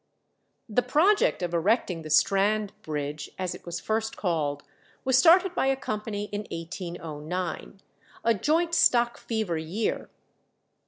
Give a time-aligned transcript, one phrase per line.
[0.67, 4.63] The project of erecting the Strand Bridge, as it was first called,
[5.05, 7.81] was started by a company in 1809,
[8.23, 10.09] a joint stock fever year.